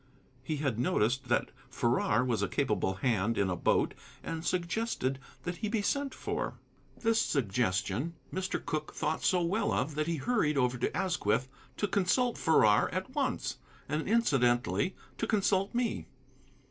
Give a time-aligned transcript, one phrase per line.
[0.41, 3.93] He had noticed that Farrar was a capable hand in a boat,
[4.23, 6.55] and suggested that he be sent for.
[6.97, 8.65] This suggestion Mr.
[8.65, 13.13] Cooke thought so well of that he hurried over to Asquith to consult Farrar at
[13.13, 16.07] once, and incidentally to consult me.